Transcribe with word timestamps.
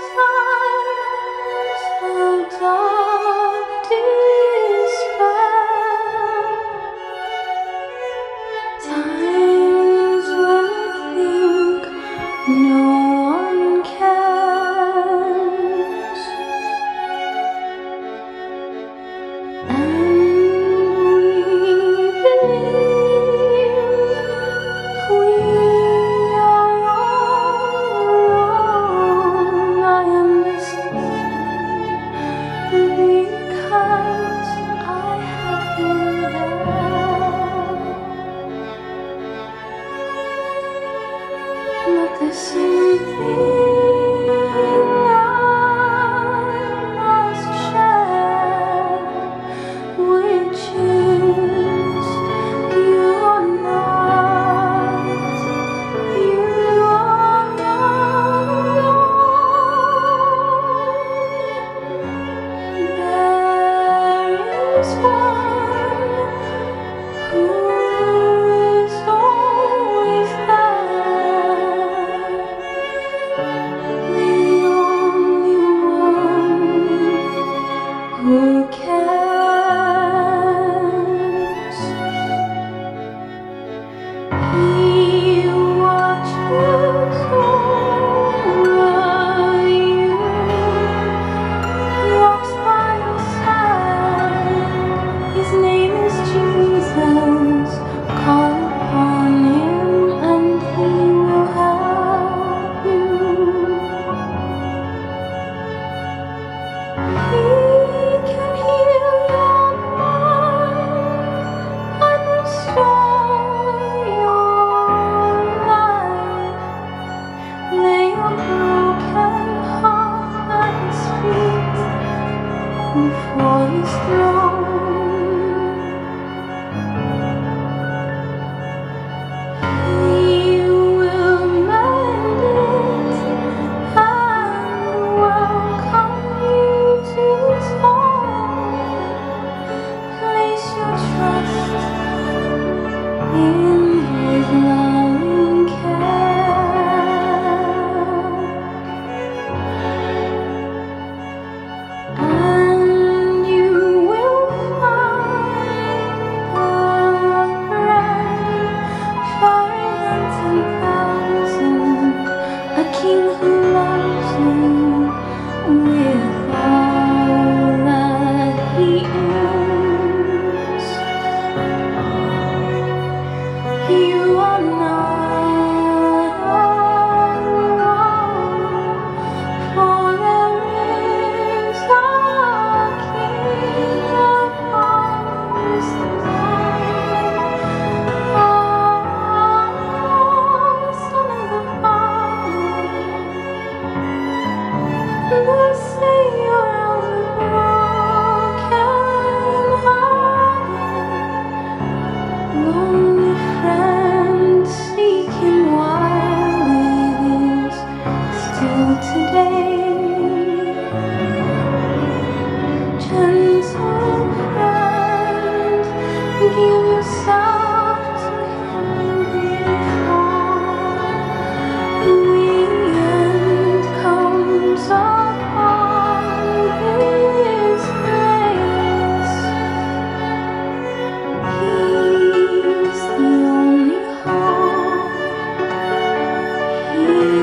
山。 0.00 0.43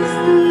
is 0.04 0.46
the 0.46 0.51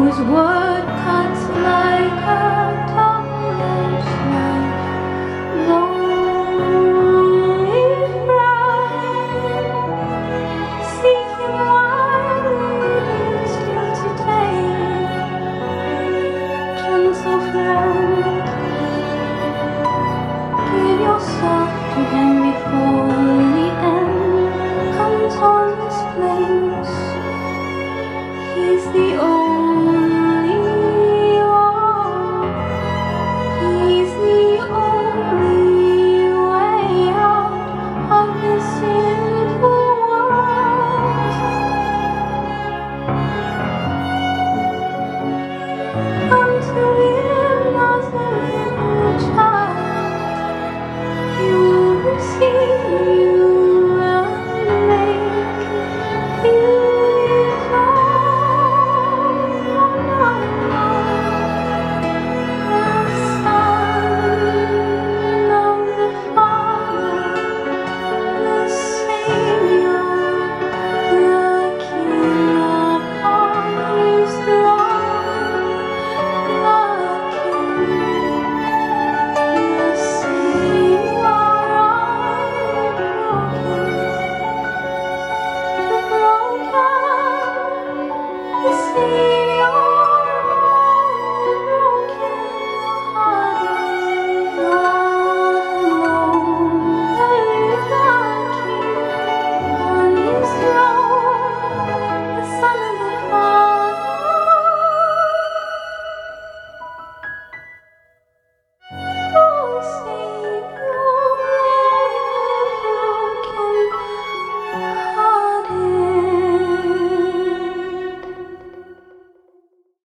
whose 0.00 0.20
word 0.32 0.84
cuts 1.04 1.42
like 1.60 2.18
a 2.24 2.74
double-edged 2.96 4.16
knife. 4.32 4.78
Lonely 5.68 6.24
seeking 10.96 11.56
wildly 11.68 12.96
gentle 13.60 14.16
friend, 17.50 18.48
give 20.72 21.00
yourself 21.08 21.70
to 21.92 22.00
Him 22.12 22.30
before 22.48 23.12
the 23.56 23.68
end 23.92 24.48
comes 24.96 25.34
His 25.82 25.98
place. 26.14 26.96
He's 28.54 28.84
the 28.94 29.08
only 29.20 29.39